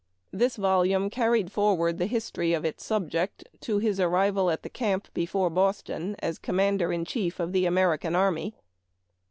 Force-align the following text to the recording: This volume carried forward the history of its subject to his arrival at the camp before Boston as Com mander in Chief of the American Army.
This 0.31 0.55
volume 0.55 1.11
carried 1.11 1.51
forward 1.51 1.99
the 1.99 2.07
history 2.07 2.53
of 2.53 2.65
its 2.65 2.83
subject 2.83 3.47
to 3.59 3.77
his 3.77 3.99
arrival 3.99 4.49
at 4.49 4.63
the 4.63 4.67
camp 4.69 5.13
before 5.13 5.51
Boston 5.51 6.15
as 6.23 6.39
Com 6.39 6.55
mander 6.55 6.91
in 6.91 7.05
Chief 7.05 7.39
of 7.39 7.51
the 7.51 7.67
American 7.67 8.15
Army. 8.15 8.55